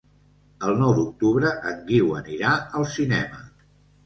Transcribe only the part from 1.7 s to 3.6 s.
en Guiu anirà al cinema.